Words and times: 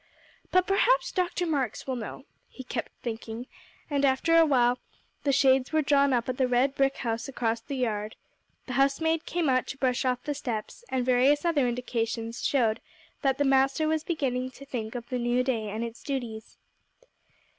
"But 0.49 0.65
perhaps 0.65 1.11
Dr. 1.11 1.45
Marks 1.45 1.85
will 1.85 1.95
know," 1.95 2.25
he 2.49 2.63
kept 2.63 2.91
thinking; 3.03 3.45
and 3.87 4.03
after 4.03 4.35
a 4.35 4.47
while 4.47 4.79
the 5.21 5.31
shades 5.31 5.71
were 5.71 5.83
drawn 5.83 6.11
up 6.11 6.27
at 6.27 6.37
the 6.37 6.47
red 6.47 6.73
brick 6.73 6.97
house 6.97 7.27
across 7.27 7.61
the 7.61 7.75
yard, 7.77 8.15
the 8.65 8.73
housemaid 8.73 9.27
came 9.27 9.47
out 9.47 9.67
to 9.67 9.77
brush 9.77 10.03
off 10.03 10.23
the 10.23 10.33
steps, 10.33 10.83
and 10.89 11.05
various 11.05 11.45
other 11.45 11.67
indications 11.67 12.43
showed 12.43 12.81
that 13.21 13.37
the 13.37 13.45
master 13.45 13.87
was 13.87 14.03
beginning 14.03 14.49
to 14.49 14.65
think 14.65 14.95
of 14.95 15.07
the 15.09 15.19
new 15.19 15.43
day 15.43 15.69
and 15.69 15.83
its 15.83 16.01
duties. 16.01 16.57